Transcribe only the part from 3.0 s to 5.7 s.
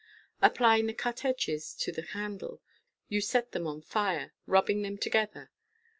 you set them on fire, rubbing them together.